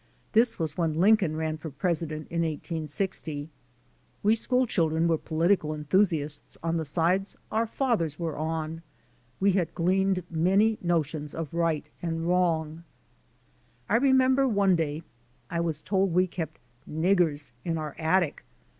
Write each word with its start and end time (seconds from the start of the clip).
This 0.33 0.57
was 0.57 0.75
when 0.75 0.95
Lincoln 0.95 1.35
ran 1.35 1.57
for 1.57 1.69
President 1.69 2.25
in 2.31 2.41
1860. 2.41 3.49
We 4.23 4.33
school 4.33 4.65
children 4.65 5.07
were 5.07 5.19
political 5.19 5.75
enthusiasts 5.75 6.57
on 6.63 6.77
the 6.77 6.85
sides 6.85 7.37
our 7.51 7.67
fathers 7.67 8.17
were 8.17 8.35
on. 8.35 8.81
We 9.39 9.51
had 9.51 9.75
gleaned 9.75 10.23
many 10.27 10.79
notions 10.81 11.35
of 11.35 11.53
right 11.53 11.85
and 12.01 12.27
wrong. 12.27 12.83
I 13.87 13.97
remember 13.97 14.47
one 14.47 14.75
day 14.75 15.03
I 15.51 15.59
was 15.59 15.83
told 15.83 16.15
we 16.15 16.25
kept 16.25 16.57
niggers'' 16.89 17.51
in 17.63 17.77
our 17.77 17.93
attic. 17.99 18.43